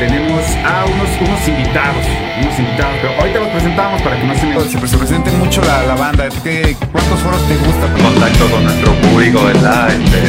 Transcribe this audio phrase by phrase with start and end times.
[0.00, 2.06] a unos, unos invitados,
[2.40, 4.60] unos invitados, pero ahorita los presentamos para que no se me...
[4.60, 6.26] Se, se presente mucho la, la banda.
[6.42, 7.92] ¿Qué, ¿Cuántos foros te gusta?
[8.02, 9.90] Contacto con nuestro público, ¿verdad?
[9.90, 10.22] Este,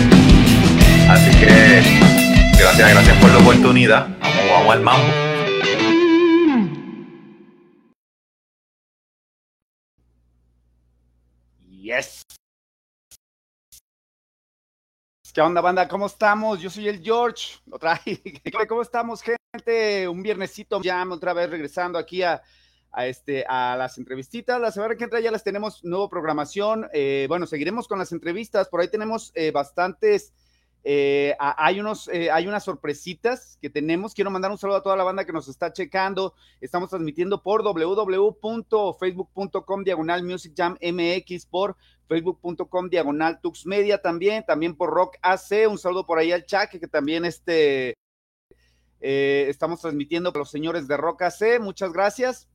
[1.09, 1.83] así que
[2.59, 4.09] gracias, gracias por la oportunidad.
[4.19, 5.07] Vamos, vamos al mambo.
[11.81, 12.23] Yes.
[15.33, 15.87] ¿Qué onda, banda?
[15.87, 16.59] ¿Cómo estamos?
[16.59, 17.59] Yo soy el George.
[17.69, 18.01] Otra
[18.67, 20.05] ¿Cómo estamos, gente?
[20.09, 22.41] Un viernesito ya otra vez regresando aquí a,
[22.97, 24.59] este, a las entrevistitas.
[24.59, 26.89] La semana que entra ya las tenemos nueva programación.
[26.91, 28.67] Eh, bueno, seguiremos con las entrevistas.
[28.67, 30.33] Por ahí tenemos eh, bastantes.
[30.83, 34.15] Eh, hay, unos, eh, hay unas sorpresitas que tenemos.
[34.15, 36.33] Quiero mandar un saludo a toda la banda que nos está checando.
[36.59, 44.75] Estamos transmitiendo por www.facebook.com diagonal Music Jam MX, por facebook.com diagonal Tux Media también, también
[44.75, 45.67] por Rock AC.
[45.69, 47.93] Un saludo por ahí al chat que también este,
[48.99, 51.59] eh, estamos transmitiendo para los señores de Rock AC.
[51.59, 52.47] Muchas gracias.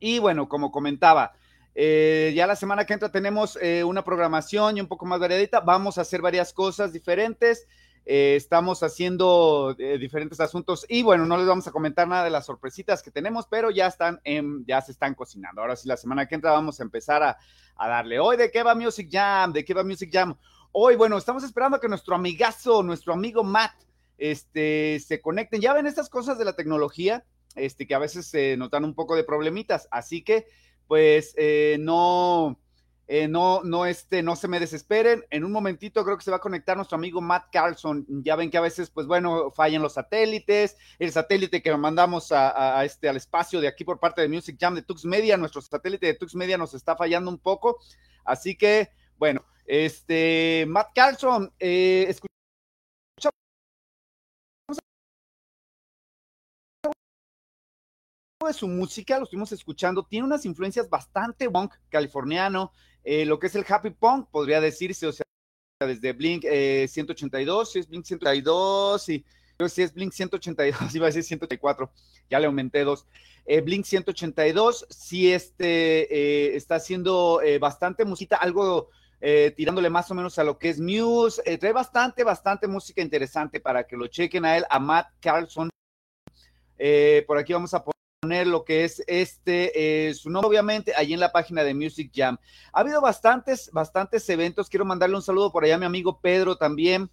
[0.00, 1.34] Y bueno, como comentaba,
[1.74, 5.60] eh, ya la semana que entra tenemos eh, una programación y un poco más variadita.
[5.60, 7.66] Vamos a hacer varias cosas diferentes.
[8.06, 12.44] Eh, estamos haciendo diferentes asuntos y bueno, no les vamos a comentar nada de las
[12.44, 15.62] sorpresitas que tenemos, pero ya están, en, ya se están cocinando.
[15.62, 17.38] Ahora sí, la semana que entra vamos a empezar a,
[17.76, 18.18] a darle.
[18.18, 19.52] Hoy, ¿de qué va Music Jam?
[19.52, 20.36] ¿De qué va Music Jam?
[20.72, 23.72] Hoy, bueno, estamos esperando que nuestro amigazo, nuestro amigo Matt,
[24.18, 25.60] este, se conecten.
[25.60, 27.24] Ya ven estas cosas de la tecnología,
[27.54, 29.88] este, que a veces nos dan un poco de problemitas.
[29.90, 30.46] Así que,
[30.86, 32.58] pues, eh, no,
[33.06, 35.24] eh, no, no, este, no se me desesperen.
[35.30, 38.06] En un momentito creo que se va a conectar nuestro amigo Matt Carlson.
[38.08, 40.76] Ya ven que a veces, pues bueno, fallan los satélites.
[40.98, 44.74] El satélite que mandamos a, este, al espacio de aquí por parte de Music Jam
[44.74, 47.78] de Tux Media, nuestro satélite de Tux Media nos está fallando un poco.
[48.24, 52.06] Así que, bueno, este, Matt Carlson, eh,
[58.46, 62.72] de su música, lo estuvimos escuchando, tiene unas influencias bastante punk californiano,
[63.04, 65.24] eh, lo que es el happy punk, podría decirse, o sea,
[65.80, 69.24] desde Blink eh, 182, si es Blink 182, y
[69.68, 71.90] si es Blink 182, iba a decir 184,
[72.30, 73.06] ya le aumenté dos.
[73.46, 78.90] Eh, Blink 182, sí este, eh, está haciendo bastante música, algo
[79.56, 83.86] tirándole más o menos a lo que es Muse, trae bastante, bastante música interesante para
[83.86, 85.70] que lo chequen a él, a Matt Carlson.
[87.26, 87.93] por aquí vamos a poner
[88.24, 92.38] lo que es este, eh, su nombre, obviamente, allí en la página de Music Jam.
[92.72, 94.68] Ha habido bastantes, bastantes eventos.
[94.68, 97.10] Quiero mandarle un saludo por allá a mi amigo Pedro también,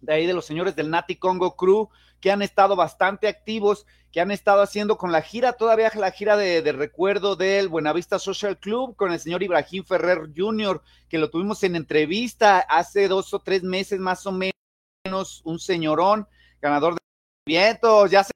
[0.00, 1.88] de ahí de los señores del Nati Congo Crew,
[2.20, 6.36] que han estado bastante activos, que han estado haciendo con la gira, todavía la gira
[6.36, 11.30] de, de recuerdo del Buenavista Social Club con el señor Ibrahim Ferrer Jr., que lo
[11.30, 16.26] tuvimos en entrevista hace dos o tres meses más o menos, un señorón,
[16.60, 17.00] ganador de
[17.46, 18.31] vientos, ya se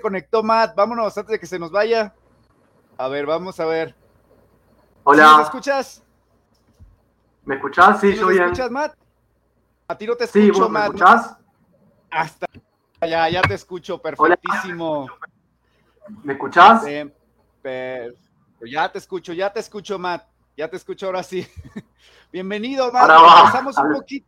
[0.00, 0.74] conectó Matt.
[0.74, 2.14] Vámonos antes de que se nos vaya.
[2.96, 3.94] A ver, vamos a ver.
[5.04, 5.28] Hola.
[5.30, 6.02] ¿Sí ¿Me escuchas?
[7.44, 8.00] ¿Me escuchás?
[8.00, 8.44] Sí, ¿Sí yo ¿Me bien.
[8.44, 8.94] escuchas, Matt?
[9.88, 10.86] A ti no te Sí, escucho, ¿vos me Matt.
[10.88, 11.36] escuchás?
[12.10, 12.46] Hasta
[13.08, 15.08] ya, ya te escucho, perfectísimo.
[16.24, 16.84] ¿Me escuchás?
[16.84, 17.14] Bien,
[17.62, 18.14] per-
[18.60, 20.26] Ya te escucho, ya te escucho, Matt.
[20.56, 21.46] Ya te escucho ahora sí.
[22.32, 23.10] Bienvenido, Matt.
[23.38, 24.26] Empezamos un poquito.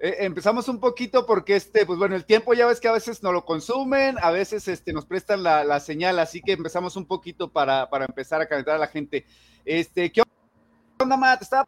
[0.00, 3.22] Eh, empezamos un poquito porque este, pues bueno, el tiempo ya ves que a veces
[3.22, 7.06] nos lo consumen, a veces este, nos prestan la, la señal, así que empezamos un
[7.06, 9.26] poquito para, para empezar a calentar a la gente.
[9.64, 10.22] Este, ¿qué
[11.00, 11.42] onda, Matt?
[11.42, 11.64] Estaba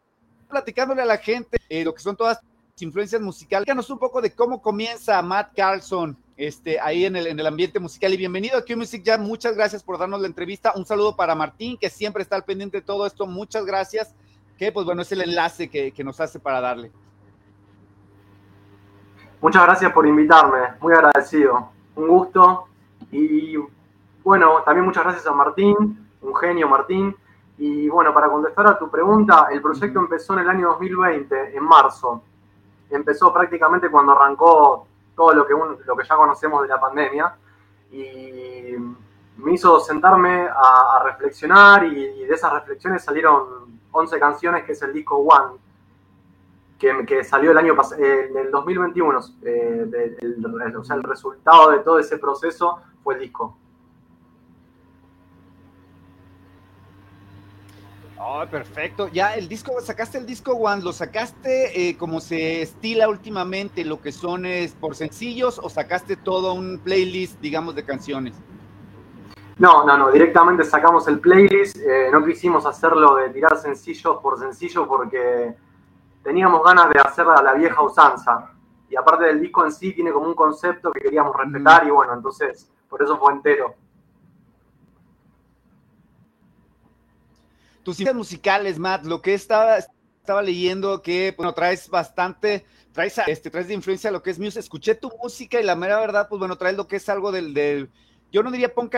[0.49, 3.65] platicándole a la gente eh, lo que son todas las influencias musicales.
[3.65, 7.79] Díganos un poco de cómo comienza Matt Carlson este, ahí en el, en el ambiente
[7.79, 8.13] musical.
[8.13, 9.21] Y bienvenido a Music Jam.
[9.21, 10.73] Muchas gracias por darnos la entrevista.
[10.75, 13.27] Un saludo para Martín, que siempre está al pendiente de todo esto.
[13.27, 14.15] Muchas gracias.
[14.57, 16.91] Que pues bueno, es el enlace que, que nos hace para darle.
[19.41, 21.69] Muchas gracias por invitarme, muy agradecido.
[21.95, 22.65] Un gusto.
[23.11, 23.57] Y
[24.23, 27.15] bueno, también muchas gracias a Martín, un genio Martín.
[27.57, 31.63] Y bueno, para contestar a tu pregunta, el proyecto empezó en el año 2020, en
[31.63, 32.23] marzo.
[32.89, 37.33] Empezó prácticamente cuando arrancó todo lo que, un- lo que ya conocemos de la pandemia.
[37.91, 38.75] Y
[39.37, 43.45] me hizo sentarme a, a reflexionar y, y de esas reflexiones salieron
[43.91, 45.57] 11 canciones, que es el disco One,
[46.81, 49.19] que, que salió el año pasado, en el 2021.
[49.43, 53.55] eh, de- el, o sea, el resultado de todo ese proceso fue el disco.
[58.17, 59.07] Oh, perfecto.
[59.09, 64.01] Ya el disco, sacaste el disco One, ¿lo sacaste eh, como se estila últimamente lo
[64.01, 68.33] que son es por sencillos o sacaste todo un playlist, digamos, de canciones?
[69.57, 71.77] No, no, no, directamente sacamos el playlist.
[71.77, 75.55] eh, no quisimos hacerlo de tirar sencillos por sencillo porque
[76.23, 78.51] teníamos ganas de hacer a la vieja usanza.
[78.89, 82.13] y aparte del disco en sí tiene como un concepto que queríamos respetar y bueno,
[82.13, 83.73] entonces por eso fue entero.
[87.83, 93.49] Tus ideas musicales, Matt, lo que estaba, estaba leyendo que, bueno, traes bastante, traes, este,
[93.49, 94.59] traes de influencia lo que es Muse.
[94.59, 97.53] Escuché tu música y la mera verdad, pues bueno, traes lo que es algo del,
[97.53, 97.89] del
[98.31, 98.95] yo no diría punk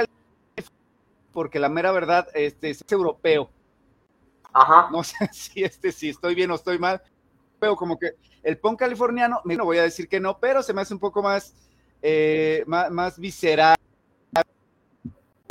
[1.31, 3.49] porque la mera verdad este, es europeo.
[4.53, 4.89] Ajá.
[4.91, 7.01] No sé si este, si estoy bien o estoy mal,
[7.63, 10.81] pero como que el punk californiano, no voy a decir que no, pero se me
[10.81, 11.56] hace un poco más,
[12.01, 13.77] eh, más, más, visceral,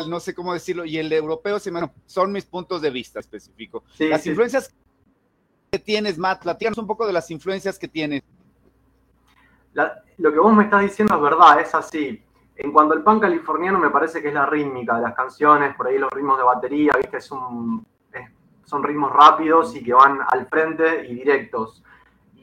[0.06, 3.82] no sé cómo decirlo, y el europeo se me, son mis puntos de vista específicos.
[3.94, 4.28] Sí, Las sí.
[4.28, 4.70] influencias
[5.70, 8.22] que tienes, Matt, platícanos un poco de las influencias que tienes.
[9.72, 12.22] La- lo que vos me estás diciendo es verdad, es así.
[12.56, 15.86] En cuanto al punk californiano, me parece que es la rítmica de las canciones, por
[15.86, 17.16] ahí los ritmos de batería, ¿viste?
[17.16, 18.30] Es un, es-
[18.66, 21.82] son ritmos rápidos y que van al frente y directos.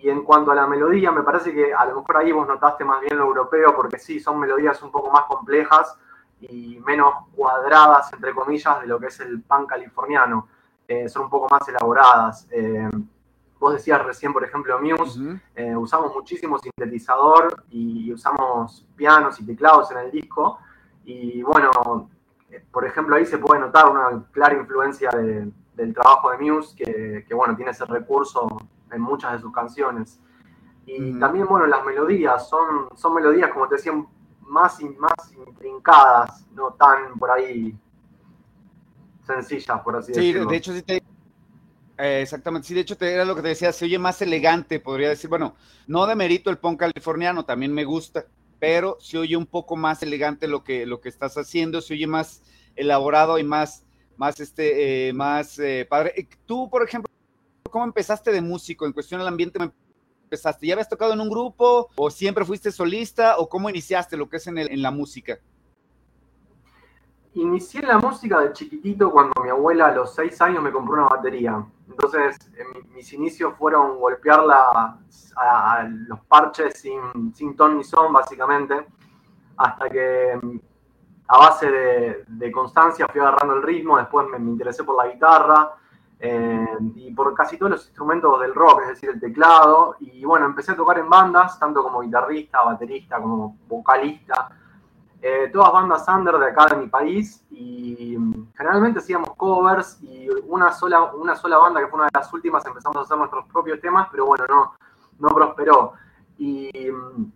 [0.02, 2.86] Y en cuanto a la melodía, me parece que a lo mejor ahí vos notaste
[2.86, 5.98] más bien lo europeo, porque sí, son melodías un poco más complejas
[6.40, 10.48] y menos cuadradas, entre comillas, de lo que es el punk californiano.
[10.88, 12.48] Eh, son un poco más elaboradas.
[12.50, 12.90] Eh,
[13.60, 15.20] vos decías recién, por ejemplo, Muse,
[15.54, 20.60] eh, usamos muchísimo sintetizador y usamos pianos y teclados en el disco.
[21.04, 22.10] Y bueno,
[22.72, 27.26] por ejemplo, ahí se puede notar una clara influencia de- del trabajo de Muse, que,
[27.28, 28.48] que, bueno, tiene ese recurso
[28.92, 30.20] en muchas de sus canciones.
[30.86, 33.94] Y también, bueno, las melodías son, son melodías, como te decía,
[34.42, 35.14] más, y más
[35.48, 37.78] intrincadas, no tan por ahí
[39.26, 40.46] sencillas, por así Sí, de, decirlo.
[40.46, 41.04] de hecho, sí te.
[41.98, 44.80] eh, exactamente, sí, de hecho, te, era lo que te decía, se oye más elegante,
[44.80, 45.30] podría decir.
[45.30, 45.56] Bueno,
[45.88, 48.26] no demerito el punk californiano, también me gusta,
[48.60, 52.08] pero se oye un poco más elegante lo que, lo que estás haciendo, se oye
[52.08, 52.42] más
[52.76, 53.86] elaborado y más,
[54.18, 56.28] más, este, eh, más eh, padre.
[56.46, 57.12] Tú, por ejemplo,
[57.70, 59.60] ¿cómo empezaste de músico en cuestión del ambiente?
[59.60, 59.72] ¿cómo
[60.24, 60.68] empezaste?
[60.68, 64.38] ¿Ya habías tocado en un grupo o siempre fuiste solista o cómo iniciaste lo que
[64.38, 65.40] es en, el- en la música?
[67.36, 71.06] Inicié la música de chiquitito cuando mi abuela a los seis años me compró una
[71.08, 71.64] batería.
[71.88, 74.56] Entonces, eh, mi- mis inicios fueron golpearla
[75.36, 78.86] a, a los parches sin, sin ton ni son, básicamente,
[79.58, 80.40] hasta que
[81.28, 85.12] a base de, de constancia fui agarrando el ritmo, después me, me interesé por la
[85.14, 85.72] guitarra
[86.20, 89.96] eh, y por casi todos los instrumentos del rock, es decir, el teclado.
[90.00, 94.50] Y bueno, empecé a tocar en bandas, tanto como guitarrista, baterista, como vocalista
[95.22, 100.30] eh, todas bandas under de acá de mi país y mm, generalmente hacíamos covers y
[100.48, 103.46] una sola, una sola banda que fue una de las últimas empezamos a hacer nuestros
[103.48, 104.74] propios temas, pero bueno, no,
[105.20, 105.94] no prosperó.
[106.38, 107.32] Y mm,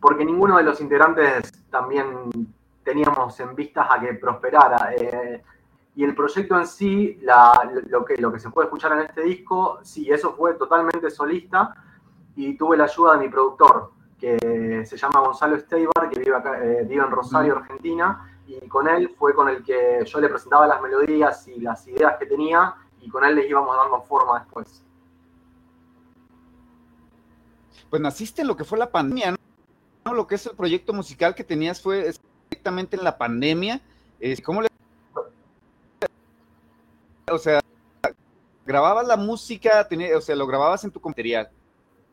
[0.00, 2.08] porque ninguno de los integrantes también
[2.82, 4.94] teníamos en vistas a que prosperara.
[4.94, 5.42] eh,
[6.00, 9.20] y el proyecto en sí, la- lo, que, lo que se puede escuchar en este
[9.20, 11.74] disco, sí, eso fue totalmente solista
[12.34, 16.58] y tuve la ayuda de mi productor, que se llama Gonzalo Esteibar, que vive, acá,
[16.64, 20.66] eh, vive en Rosario, Argentina, y con él fue con el que yo le presentaba
[20.66, 24.82] las melodías y las ideas que tenía, y con él les íbamos dando forma después.
[27.90, 29.36] Pues naciste en lo que fue la pandemia,
[30.06, 30.14] ¿no?
[30.14, 32.10] Lo que es el proyecto musical que tenías fue
[32.48, 33.82] directamente en la pandemia.
[34.18, 34.70] Eh, ¿Cómo le...
[37.30, 37.60] O sea,
[38.66, 41.48] grababas la música, o sea, lo grababas en tu material.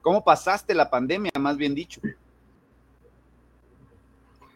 [0.01, 1.99] ¿Cómo pasaste la pandemia, más bien dicho?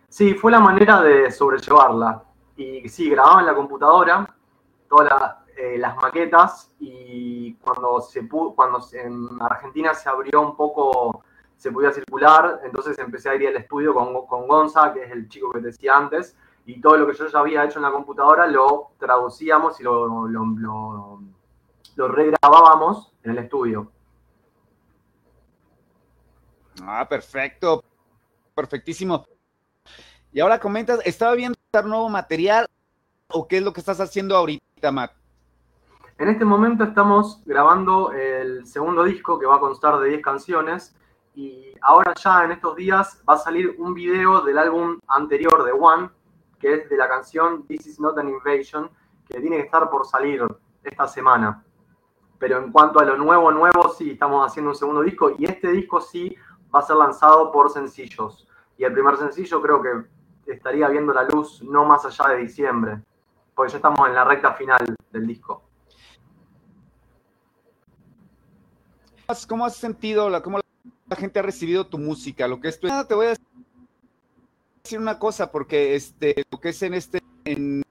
[0.07, 2.23] Sí, fue la manera de sobrellevarla.
[2.55, 4.35] Y sí, grababa en la computadora
[4.87, 11.23] todas eh, las maquetas y cuando, se pu- cuando en Argentina se abrió un poco,
[11.55, 15.27] se podía circular, entonces empecé a ir al estudio con, con Gonza, que es el
[15.29, 18.47] chico que decía antes, y todo lo que yo ya había hecho en la computadora
[18.47, 21.21] lo traducíamos y lo, lo, lo-
[21.95, 23.91] lo regrabábamos en el estudio.
[26.83, 27.83] Ah, perfecto.
[28.55, 29.25] Perfectísimo.
[30.31, 32.67] Y ahora comentas, ¿estaba viendo nuevo material
[33.29, 35.11] o qué es lo que estás haciendo ahorita, Matt?
[36.17, 40.95] En este momento estamos grabando el segundo disco que va a constar de 10 canciones
[41.33, 45.71] y ahora ya en estos días va a salir un video del álbum anterior de
[45.71, 46.09] One,
[46.61, 48.89] que es de la canción This is not an invasion,
[49.27, 50.43] que tiene que estar por salir
[50.83, 51.65] esta semana.
[52.37, 55.71] Pero en cuanto a lo nuevo, nuevo, sí, estamos haciendo un segundo disco y este
[55.71, 56.35] disco sí
[56.73, 58.47] va a ser lanzado por sencillos.
[58.77, 63.01] Y el primer sencillo creo que estaría viendo la luz no más allá de diciembre,
[63.53, 65.63] porque ya estamos en la recta final del disco.
[69.47, 70.59] ¿Cómo has sentido, cómo
[71.07, 72.47] la gente ha recibido tu música?
[72.47, 73.45] Lo que es Te voy a decir
[74.97, 77.19] una cosa, porque este, lo que es en este...
[77.45, 77.83] en-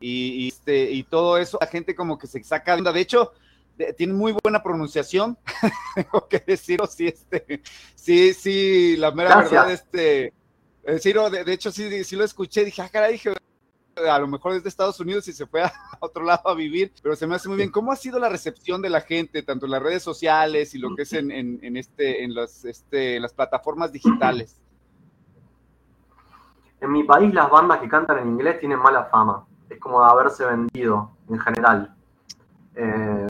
[0.00, 2.92] y, y, este, y todo eso, la gente como que se saca de onda.
[2.92, 3.32] De hecho,
[3.96, 5.38] tiene muy buena pronunciación,
[5.94, 7.62] tengo que decirlo, sí, este,
[7.94, 10.32] sí, sí, la mera verdad, este,
[10.84, 13.34] eh, Ciro, de, hecho sí, sí lo escuché, dije, ah, caray, dije,
[13.96, 16.92] a lo mejor es de Estados Unidos y se fue a otro lado a vivir,
[17.02, 17.70] pero se me hace muy bien.
[17.70, 20.94] ¿Cómo ha sido la recepción de la gente, tanto en las redes sociales y lo
[20.94, 24.56] que es en, en, este, en, las, este, en las plataformas digitales?
[26.80, 29.44] En mi país las bandas que cantan en inglés tienen mala fama.
[29.68, 31.94] Es como haberse vendido en general.
[32.74, 33.26] Eh,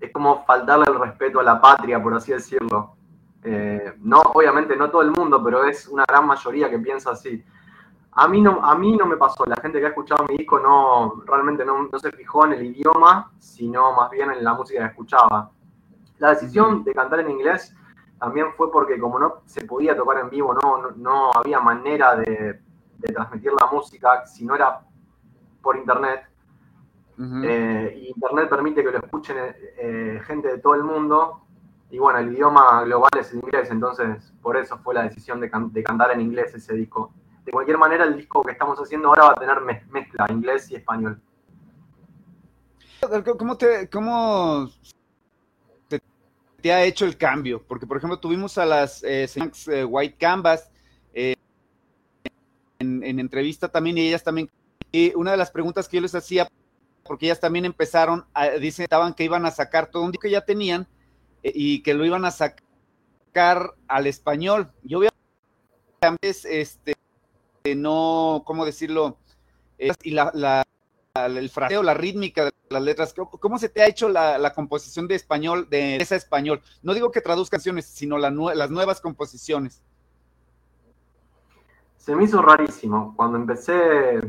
[0.00, 2.94] es como faltarle el respeto a la patria, por así decirlo.
[3.42, 7.44] Eh, no, obviamente no todo el mundo, pero es una gran mayoría que piensa así.
[8.12, 10.58] A mí no, a mí no me pasó, la gente que ha escuchado mi disco
[10.58, 14.86] no realmente no, se fijó en el idioma, sino más bien en la música que
[14.86, 15.50] escuchaba.
[16.18, 17.74] La decisión de cantar en inglés
[18.20, 22.60] también fue porque como no se podía tocar en vivo, no, no, había manera de,
[23.12, 24.80] transmitir la música si no era
[25.62, 26.26] por internet.
[27.44, 31.40] Eh, y internet permite que lo escuchen eh, gente de todo el mundo.
[31.90, 35.50] Y bueno, el idioma global es el inglés, entonces por eso fue la decisión de,
[35.52, 37.12] de cantar en inglés ese disco
[37.44, 39.60] de cualquier manera el disco que estamos haciendo ahora va a tener
[39.90, 41.20] mezcla inglés y español.
[43.38, 44.68] ¿Cómo te, cómo
[46.60, 47.62] te, ha hecho el cambio?
[47.66, 49.28] Porque, por ejemplo, tuvimos a las eh,
[49.68, 50.70] eh White Canvas
[51.14, 51.34] eh,
[52.78, 54.50] en, entrevista también y ellas también.
[54.92, 56.48] Y una de las preguntas que yo les hacía,
[57.04, 58.86] porque ellas también empezaron, a, dicen
[59.16, 60.86] que iban a sacar todo un disco que ya tenían
[61.42, 64.70] eh, y que lo iban a sacar al español.
[64.82, 66.94] Yo a este
[67.76, 69.18] no, ¿cómo decirlo?
[70.02, 70.62] y la,
[71.14, 75.16] el fraseo, la rítmica de las letras, ¿cómo se te ha hecho la, composición de
[75.16, 76.62] español, de esa español?
[76.82, 79.82] No digo que traduzca canciones, sino las nuevas composiciones.
[81.96, 83.12] Se me hizo rarísimo.
[83.16, 84.20] Cuando empecé,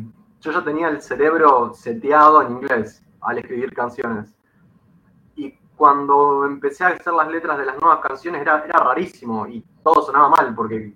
[0.41, 4.33] yo ya tenía el cerebro seteado en inglés al escribir canciones.
[5.35, 9.63] Y cuando empecé a hacer las letras de las nuevas canciones era, era rarísimo y
[9.83, 10.93] todo sonaba mal, porque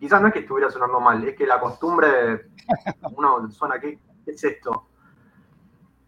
[0.00, 2.50] quizás no es que estuviera sonando mal, es que la costumbre,
[3.16, 4.88] uno suena, ¿qué, es esto?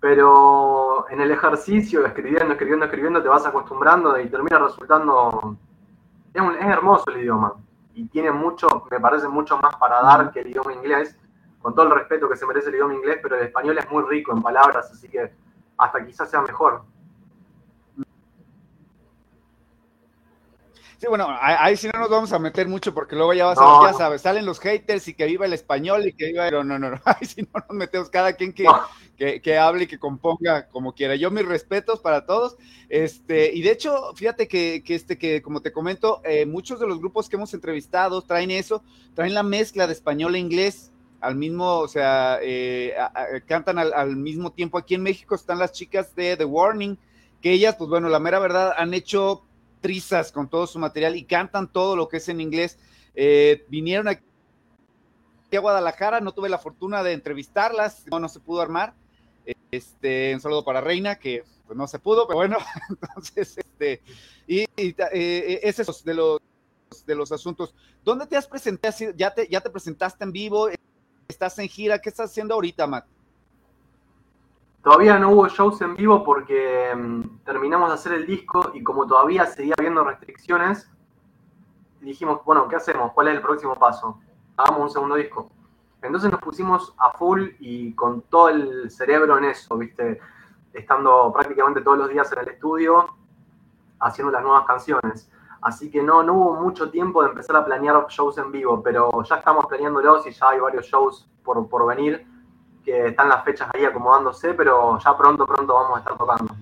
[0.07, 5.57] Pero en el ejercicio, escribiendo, escribiendo, escribiendo, te vas acostumbrando y termina resultando...
[6.33, 7.55] Es, es hermoso el idioma.
[7.93, 11.19] Y tiene mucho, me parece mucho más para dar que el idioma inglés,
[11.61, 14.05] con todo el respeto que se merece el idioma inglés, pero el español es muy
[14.05, 15.29] rico en palabras, así que
[15.77, 16.85] hasta quizás sea mejor.
[20.99, 23.91] Sí, bueno, ahí sí no nos vamos a meter mucho porque luego ya vas a,
[23.91, 26.79] ya sabes, salen los haters y que viva el español y que viva, no, no,
[26.79, 28.67] no, ahí sí no nos metemos cada quien que,
[29.17, 31.17] que, hable y que componga como quiera.
[31.17, 32.57] Yo mis respetos para todos,
[32.89, 36.87] este, y de hecho, fíjate que, que este, que como te comento, eh, muchos de
[36.87, 38.83] los grupos que hemos entrevistado traen eso,
[39.15, 42.95] traen la mezcla de español e inglés, al mismo, o sea, eh,
[43.47, 44.79] cantan al, al, mismo tiempo.
[44.79, 46.99] Aquí en México están las chicas de The Warning,
[47.41, 49.43] que ellas, pues bueno, la mera verdad, han hecho
[49.81, 52.79] trizas con todo su material y cantan todo lo que es en inglés.
[53.15, 54.23] Eh, vinieron aquí
[55.57, 58.95] a Guadalajara, no tuve la fortuna de entrevistarlas, no, no se pudo armar.
[59.71, 62.59] Este, un saludo para Reina, que pues, no se pudo, pero bueno,
[62.89, 64.03] entonces, este,
[64.47, 66.41] y, eh, es eso de los,
[67.05, 67.75] de los asuntos.
[68.05, 68.95] ¿Dónde te has presentado?
[69.17, 70.69] ¿Ya te, ¿Ya te presentaste en vivo?
[71.29, 71.99] ¿Estás en gira?
[71.99, 73.07] ¿Qué estás haciendo ahorita, Matt?
[74.83, 79.05] Todavía no hubo shows en vivo porque mm, terminamos de hacer el disco y como
[79.05, 80.89] todavía seguía habiendo restricciones,
[82.01, 83.13] dijimos, bueno, ¿qué hacemos?
[83.13, 84.21] ¿Cuál es el próximo paso?
[84.57, 85.51] Hagamos un segundo disco.
[86.07, 90.21] Entonces nos pusimos a full y con todo el cerebro en eso, ¿viste?
[90.73, 93.09] Estando prácticamente todos los días en el estudio,
[94.01, 95.31] haciendo las nuevas canciones.
[95.61, 99.11] Así que no, no hubo mucho tiempo de empezar a planear shows en vivo, pero
[99.23, 102.27] ya estamos planeándolos y ya hay varios shows por, por venir
[102.85, 106.55] que están las fechas ahí acomodándose, pero ya pronto, pronto vamos a estar tocando.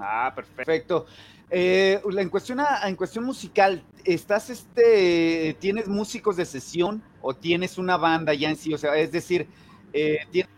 [0.00, 1.06] Ah, perfecto.
[1.50, 7.96] Eh, en, cuestión en cuestión musical, ¿estás este, tienes músicos de sesión o tienes una
[7.96, 8.74] banda ya en sí?
[8.74, 9.46] O sea, es decir,
[9.92, 10.50] eh, tienes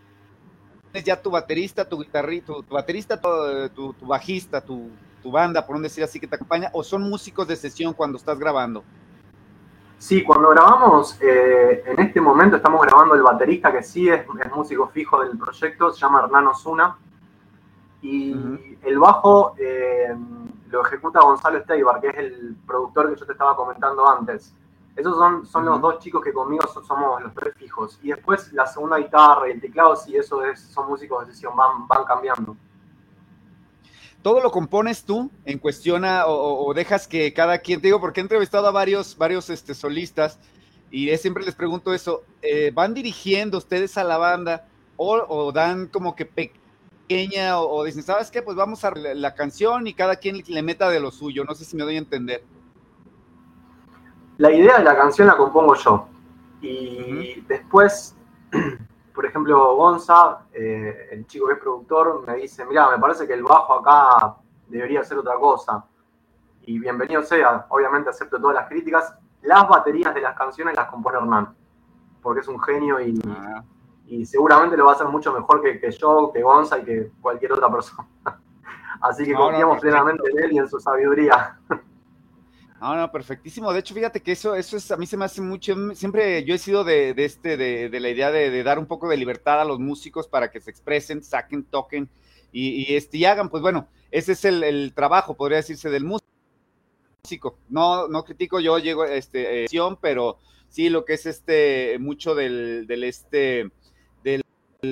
[1.05, 4.91] ya tu baterista, tu guitarrista, tu, baterista, tu, tu, bajista, tu,
[5.23, 8.17] tu banda, por un decir así, que te acompaña, o son músicos de sesión cuando
[8.17, 8.83] estás grabando?
[9.99, 14.25] Sí, cuando grabamos, eh, en este momento estamos grabando el baterista que sí es,
[14.55, 16.99] músico fijo del proyecto, se llama Hernán Osuna.
[18.03, 18.33] Y
[18.83, 20.15] el bajo eh,
[20.71, 24.55] lo ejecuta Gonzalo Esteibar, que es el productor que yo te estaba comentando antes.
[24.95, 27.99] Esos son, son los dos chicos que conmigo somos los tres fijos.
[28.03, 31.57] Y después la segunda guitarra y el teclado, sí, eso es, son músicos de sesión,
[31.57, 32.57] van, van cambiando
[34.27, 38.23] todo lo compones tú en cuestión o, dejas que cada quien, te digo, porque he
[38.23, 40.41] entrevistado a varios, varios este, solistas
[40.91, 46.17] y siempre les pregunto eso, eh, ¿van dirigiendo ustedes a la banda o, dan como
[46.17, 46.51] que
[47.07, 48.43] pequeña o, dicen, ¿sabes qué?
[48.43, 51.45] Pues vamos a la, la, canción y cada quien le meta de lo suyo.
[51.45, 52.43] No sé si me doy a entender.
[54.39, 56.09] La idea de la canción la compongo yo.
[56.61, 58.17] Y después,
[59.15, 63.35] por ejemplo, Gonza, eh, el chico que es productor, me dice, mira, me parece que
[63.35, 64.37] el bajo acá
[64.67, 65.85] debería ser otra cosa.
[66.63, 69.15] Y bienvenido sea, obviamente acepto todas las críticas.
[69.43, 71.55] Las baterías de las canciones las compone Hernán,
[72.21, 73.63] porque es un genio y, ah.
[74.07, 77.11] Y seguramente lo va a hacer mucho mejor que, que, yo, que Gonza y que
[77.21, 78.07] cualquier otra persona.
[79.01, 81.59] Así que confiamos plenamente en él y en su sabiduría.
[82.79, 83.73] Ah, no, perfectísimo.
[83.73, 86.55] De hecho, fíjate que eso, eso es, a mí se me hace mucho, siempre yo
[86.55, 89.61] he sido de, de este, de, de, la idea de, dar un poco de libertad
[89.61, 92.11] a los músicos para que se expresen, saquen, toquen
[92.53, 96.05] y, y este, y hagan, pues bueno, ese es el, el, trabajo, podría decirse, del
[96.05, 97.59] músico.
[97.69, 99.69] No, no critico, yo llego a este, eh,
[100.01, 103.71] pero sí lo que es este, mucho del, del este,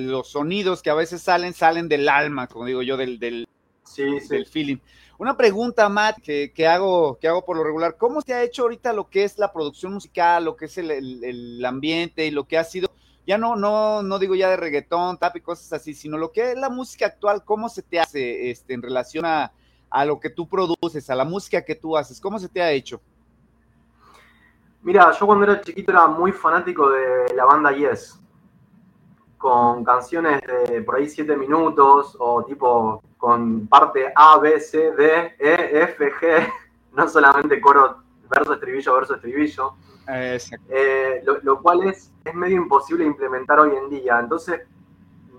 [0.03, 3.47] los sonidos que a veces salen, salen del alma, como digo yo, del, del,
[3.83, 4.27] sí, sí.
[4.29, 4.77] del feeling.
[5.17, 7.95] Una pregunta, Matt, que, que, hago, que hago por lo regular.
[7.97, 10.91] ¿Cómo se ha hecho ahorita lo que es la producción musical, lo que es el,
[10.91, 12.89] el, el ambiente y lo que ha sido,
[13.25, 16.51] ya no, no, no digo ya de reggaetón, tap y cosas así, sino lo que
[16.51, 19.53] es la música actual, cómo se te hace este, en relación a,
[19.89, 22.19] a lo que tú produces, a la música que tú haces?
[22.19, 23.01] ¿Cómo se te ha hecho?
[24.81, 28.19] Mira, yo cuando era chiquito era muy fanático de la banda Yes,
[29.45, 35.35] con canciones de por ahí siete minutos o tipo con parte A, B, C, D,
[35.37, 36.51] E, F, G,
[36.93, 39.75] no solamente coro, verso, estribillo, verso, estribillo.
[40.07, 44.19] Eh, lo, lo, cual es, es medio imposible implementar hoy en día.
[44.19, 44.61] Entonces,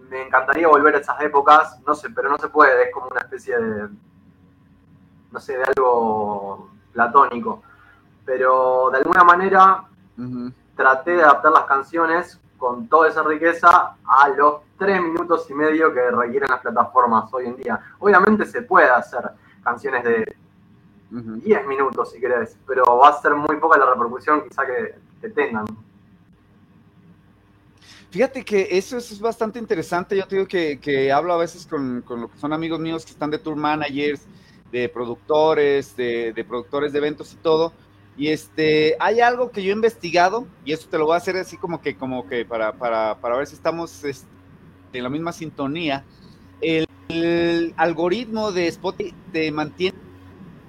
[0.09, 3.23] me encantaría volver a esas épocas, no sé, pero no se puede, es como una
[3.23, 3.89] especie de,
[5.33, 7.61] no sé, de algo platónico.
[8.25, 9.85] Pero de alguna manera
[10.17, 10.55] uh -huh.
[10.77, 15.93] traté de adaptar las canciones con toda esa riqueza a los tres minutos y medio
[15.93, 17.81] que requieren las plataformas hoy en día.
[17.99, 19.31] Obviamente se puede hacer
[19.63, 20.37] canciones de
[21.13, 21.43] uh -huh.
[21.43, 25.29] 10 minutos si querés, pero va a ser muy poca la repercusión quizá que, que
[25.31, 25.67] tengan.
[28.11, 30.17] Fíjate que eso, eso, es bastante interesante.
[30.17, 33.05] Yo te digo que, que hablo a veces con, con, lo que son amigos míos
[33.05, 34.23] que están de tour managers,
[34.73, 37.73] de productores, de, de productores de eventos y todo
[38.19, 41.37] y este, hay algo que yo he investigado, y eso te lo voy a hacer
[41.37, 44.27] así como que, como que para, para, para ver si estamos este,
[44.95, 46.05] en la misma sintonía.
[46.61, 46.87] El,
[47.77, 49.97] algoritmo de Spotify te mantiene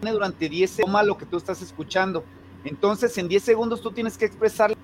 [0.01, 2.23] durante 10 segundos lo que tú estás escuchando.
[2.63, 4.75] Entonces, en 10 segundos tú tienes que expresar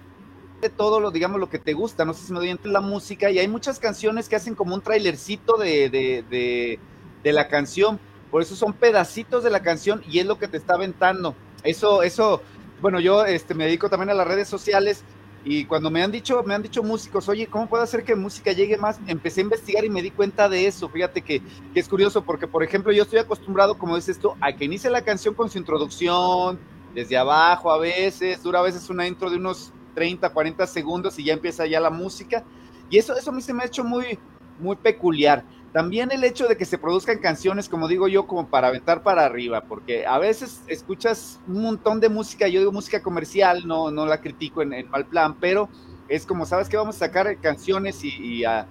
[0.76, 2.06] todo lo, digamos, lo que te gusta.
[2.06, 4.74] No sé si me doy entre la música, y hay muchas canciones que hacen como
[4.74, 6.80] un trailercito de, de, de,
[7.24, 8.00] de la canción.
[8.32, 11.36] Por eso son pedacitos de la canción y es lo que te está aventando.
[11.64, 12.42] Eso, eso,
[12.84, 15.06] bueno, yo este, me dedico también a las redes sociales
[15.46, 18.52] y cuando me han dicho, me han dicho músicos, oye, ¿cómo puedo hacer que música
[18.52, 19.00] llegue más?
[19.08, 20.90] Empecé a investigar y me di cuenta de eso.
[20.90, 21.42] Fíjate que,
[21.74, 24.90] que es curioso porque, por ejemplo, yo estoy acostumbrado, como dices esto, a que inicie
[24.90, 26.60] la canción con su introducción,
[26.94, 31.24] desde abajo a veces, dura a veces una intro de unos 30, 40 segundos y
[31.24, 32.44] ya empieza ya la música.
[32.90, 34.20] Y eso, eso a mí se me ha hecho muy,
[34.60, 35.46] muy peculiar.
[35.74, 39.26] También el hecho de que se produzcan canciones, como digo yo, como para aventar para
[39.26, 44.06] arriba, porque a veces escuchas un montón de música, yo digo música comercial, no, no
[44.06, 45.70] la critico en, mal plan, pero
[46.08, 48.68] es como, ¿sabes que Vamos a sacar canciones y, a,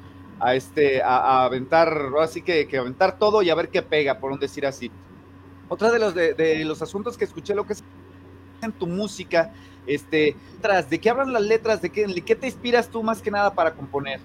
[0.55, 4.38] este, a, aventar, así que, que aventar todo y a ver qué pega, por un
[4.38, 4.88] decir así.
[5.69, 7.83] Otra de los, de, los asuntos que escuché, lo que es
[8.61, 9.53] en tu música,
[9.88, 10.37] este,
[10.88, 11.83] ¿de qué hablan las letras?
[11.83, 14.21] ¿De qué, ¿De qué te inspiras tú más que nada para componer?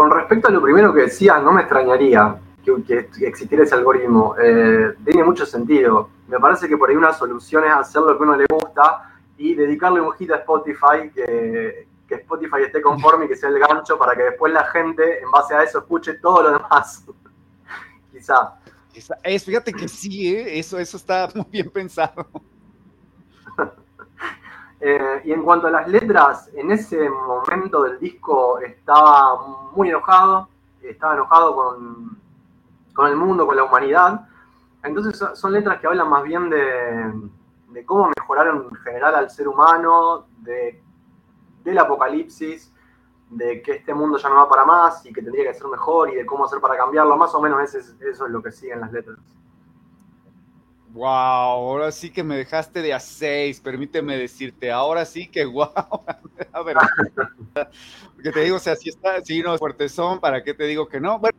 [0.00, 2.34] Con respecto a lo primero que decía, no me extrañaría
[2.64, 4.34] que, que existiera ese algoritmo.
[4.40, 6.08] Eh, tiene mucho sentido.
[6.26, 9.54] Me parece que por ahí una solución es hacer lo que uno le gusta y
[9.54, 13.98] dedicarle un hit a Spotify, que, que Spotify esté conforme y que sea el gancho
[13.98, 17.04] para que después la gente, en base a eso, escuche todo lo demás.
[18.10, 18.54] Quizá.
[19.22, 20.58] Es, fíjate que sí, ¿eh?
[20.58, 22.26] eso, eso está muy bien pensado.
[24.80, 30.48] Eh, y en cuanto a las letras, en ese momento del disco estaba muy enojado,
[30.82, 32.18] estaba enojado con,
[32.94, 34.26] con el mundo, con la humanidad.
[34.82, 37.12] Entonces son letras que hablan más bien de,
[37.68, 40.82] de cómo mejorar en general al ser humano, de,
[41.62, 42.72] del apocalipsis,
[43.28, 46.10] de que este mundo ya no va para más y que tendría que ser mejor
[46.10, 47.16] y de cómo hacer para cambiarlo.
[47.16, 49.18] Más o menos ese, eso es lo que siguen las letras.
[50.92, 55.70] Wow, ahora sí que me dejaste de a seis, permíteme decirte, ahora sí que wow.
[56.52, 56.76] a ver,
[58.14, 60.88] porque te digo, o sea, si está, si no es fuertezón, ¿para qué te digo
[60.88, 61.20] que no?
[61.20, 61.38] Bueno,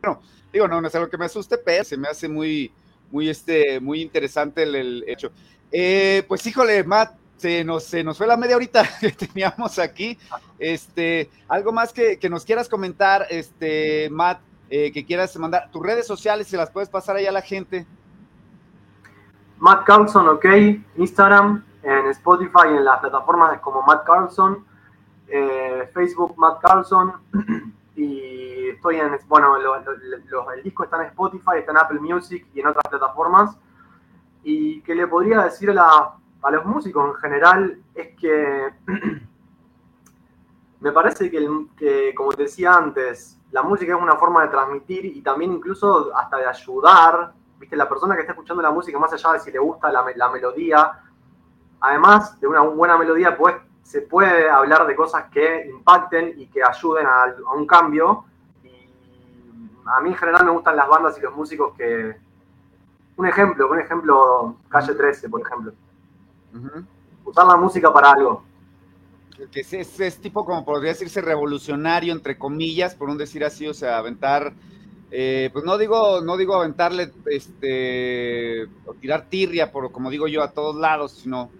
[0.00, 0.20] bueno,
[0.52, 2.72] digo, no, no es algo que me asuste, pero se me hace muy,
[3.10, 5.32] muy, este, muy interesante el, el hecho.
[5.72, 10.16] Eh, pues híjole, Matt, se nos, se nos fue la media horita que teníamos aquí.
[10.60, 15.68] Este, algo más que, que nos quieras comentar, este, Matt, eh, que quieras mandar.
[15.72, 17.86] Tus redes sociales, se las puedes pasar ahí a la gente.
[19.62, 20.44] Matt Carlson, ok.
[20.96, 24.66] Instagram, en Spotify, en las plataformas como Matt Carlson.
[25.28, 27.12] Eh, Facebook, Matt Carlson.
[27.94, 32.66] y estoy en, bueno, el disco está en Spotify, está en Apple Music y en
[32.66, 33.56] otras plataformas.
[34.42, 36.14] Y que le podría decir a la
[36.50, 38.68] los músicos en general es que
[40.80, 45.22] me parece que, como te decía antes, la música es una forma de transmitir y
[45.22, 49.34] también incluso hasta de ayudar, viste, la persona que está escuchando la música, más allá
[49.34, 51.00] de si le gusta la, melodía,
[51.80, 56.60] además de una buena melodía, pues se puede hablar de cosas que impacten y que
[56.62, 58.24] ayuden a, a un cambio.
[58.64, 58.90] Y
[59.86, 62.16] a mí en general me gustan las bandas y los músicos que...
[63.16, 65.72] Un ejemplo, un ejemplo, Calle 13, por ejemplo.
[67.24, 68.42] Usar la música para algo.
[69.52, 73.98] Que es, tipo, como podría decirse, revolucionario, entre comillas, por un decir así, o sea,
[73.98, 74.52] aventar,
[75.14, 80.42] eh, pues no digo, no digo aventarle, este, o tirar tirria, por, como digo yo,
[80.42, 81.50] a todos lados, sino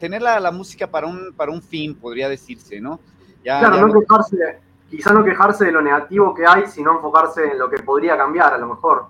[0.00, 3.00] tener la, música para un, para un fin, podría decirse, ¿no?
[3.42, 7.68] claro, no quejarse, quizá no quejarse de lo negativo que hay, sino enfocarse en lo
[7.68, 9.06] que podría cambiar, a lo mejor.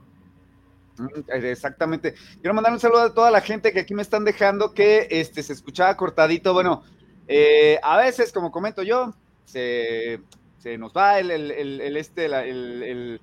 [1.29, 2.15] Exactamente.
[2.41, 5.43] Quiero mandar un saludo a toda la gente que aquí me están dejando que este,
[5.43, 6.53] se escuchaba cortadito.
[6.53, 6.83] Bueno,
[7.29, 10.21] eh, a veces, como comento yo, se,
[10.79, 11.31] nos va el,
[11.97, 13.21] este, el,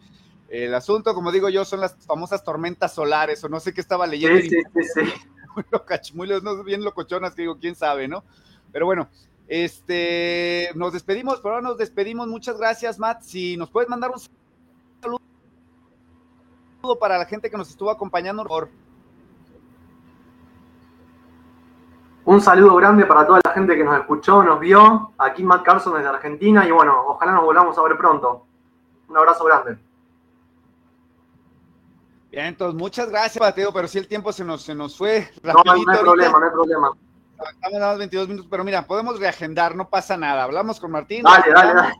[0.73, 4.41] asunto, como digo yo, son las famosas tormentas solares, o no sé qué estaba leyendo.
[4.41, 5.13] Sí, sí, sí.
[6.13, 8.23] Muy, no, bien locochonas, que digo, quién sabe, ¿no?
[8.71, 9.09] Pero bueno,
[9.47, 12.27] este, nos despedimos, por ahora nos despedimos.
[12.27, 13.21] Muchas gracias, Matt.
[13.21, 14.19] Si nos puedes mandar un
[16.99, 18.43] para la gente que nos estuvo acompañando.
[18.45, 18.69] Por...
[22.25, 25.11] Un saludo grande para toda la gente que nos escuchó, nos vio.
[25.17, 28.45] Aquí Matt Carson desde Argentina y bueno, ojalá nos volvamos a ver pronto.
[29.09, 29.88] Un abrazo grande.
[32.31, 35.29] Bien, entonces muchas gracias, Mateo, pero si el tiempo se nos, se nos fue.
[35.41, 36.91] No, no hay problema, no hay problema.
[37.53, 40.43] Estamos dando 22 minutos, pero mira, podemos reagendar, no pasa nada.
[40.43, 41.23] Hablamos con Martín.
[41.23, 41.93] Dale, dale, dale.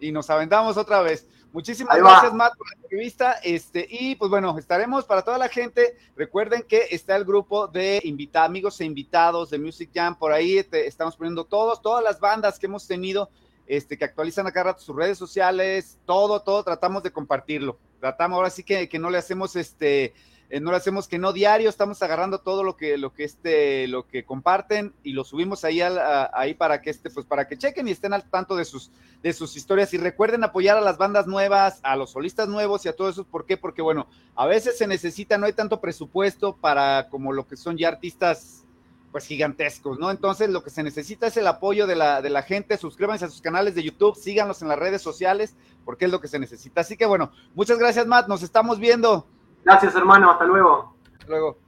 [0.00, 1.26] Y nos aventamos otra vez.
[1.52, 3.32] Muchísimas gracias, Matt, por la entrevista.
[3.42, 5.96] Este, y pues bueno, estaremos para toda la gente.
[6.14, 8.02] Recuerden que está el grupo de
[8.34, 10.16] amigos e invitados de Music Jam.
[10.16, 13.30] Por ahí estamos poniendo todos, todas las bandas que hemos tenido,
[13.66, 17.78] este, que actualizan acá rato sus redes sociales, todo, todo, tratamos de compartirlo.
[18.00, 20.14] Tratamos, ahora sí que, que no le hacemos este
[20.50, 23.86] eh, no lo hacemos que no diario, estamos agarrando todo lo que, lo que este,
[23.86, 27.86] lo que comparten y lo subimos ahí, ahí para que este, pues para que chequen
[27.86, 28.90] y estén al tanto de sus,
[29.22, 29.92] de sus historias.
[29.92, 33.26] Y recuerden apoyar a las bandas nuevas, a los solistas nuevos y a todos esos.
[33.26, 33.58] ¿Por qué?
[33.58, 37.76] Porque bueno, a veces se necesita, no hay tanto presupuesto para como lo que son
[37.76, 38.64] ya artistas
[39.12, 40.10] pues gigantescos, ¿no?
[40.10, 43.30] Entonces lo que se necesita es el apoyo de la, de la gente, suscríbanse a
[43.30, 46.82] sus canales de YouTube, síganos en las redes sociales, porque es lo que se necesita.
[46.82, 49.26] Así que bueno, muchas gracias Matt, nos estamos viendo.
[49.64, 50.30] Gracias, hermano.
[50.30, 50.94] Hasta luego.
[51.12, 51.58] Hasta luego.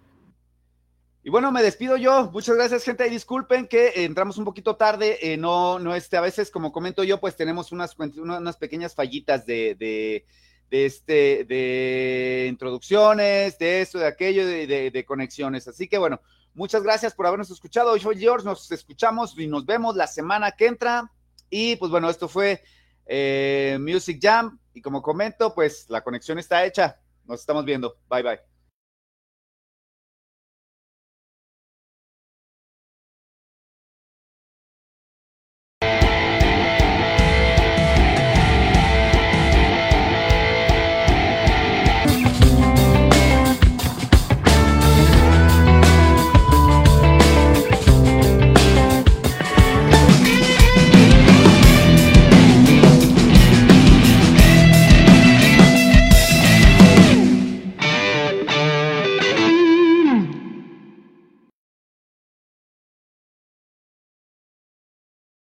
[1.23, 2.31] Y bueno, me despido yo.
[2.33, 3.07] Muchas gracias, gente.
[3.07, 5.19] Y disculpen que entramos un poquito tarde.
[5.21, 9.45] Eh, no, no, este, a veces, como comento yo, pues tenemos unas, unas pequeñas fallitas
[9.45, 10.25] de, de,
[10.71, 15.69] este, de introducciones, de esto, de aquello, de, de, conexiones.
[15.69, 16.23] Así que bueno,
[16.55, 17.97] muchas gracias por habernos escuchado.
[17.97, 18.45] Yo George.
[18.45, 21.11] Nos escuchamos y nos vemos la semana que entra.
[21.49, 22.63] Y pues bueno, esto fue
[23.07, 24.59] eh, Music Jam.
[24.73, 26.99] Y como comento, pues la conexión está hecha.
[27.27, 27.97] Nos estamos viendo.
[28.09, 28.50] Bye bye.